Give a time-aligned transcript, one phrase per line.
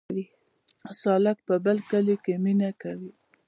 [1.01, 3.11] سالک په بل کلي کې مینه کوي